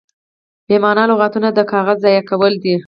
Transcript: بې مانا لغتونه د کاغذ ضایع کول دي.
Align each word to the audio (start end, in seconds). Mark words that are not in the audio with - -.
بې 0.67 0.77
مانا 0.83 1.03
لغتونه 1.11 1.49
د 1.53 1.59
کاغذ 1.71 1.97
ضایع 2.03 2.21
کول 2.29 2.53
دي. 2.63 2.75